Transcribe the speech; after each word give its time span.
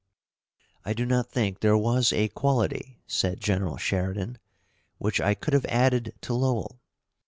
"I 0.83 0.93
do 0.93 1.05
not 1.05 1.29
think 1.29 1.59
there 1.59 1.77
was 1.77 2.11
a 2.11 2.29
quality," 2.29 3.03
said 3.05 3.39
General 3.39 3.77
Sheridan, 3.77 4.39
"which 4.97 5.21
I 5.21 5.35
could 5.35 5.53
have 5.53 5.65
added 5.67 6.15
to 6.21 6.33
Lowell. 6.33 6.81